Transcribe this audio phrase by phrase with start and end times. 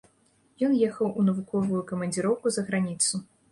[0.67, 3.25] Ён ехаў у навуковую камандзіроўку за граніцу.